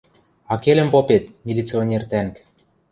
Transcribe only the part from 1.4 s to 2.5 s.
милиционер тӓнг...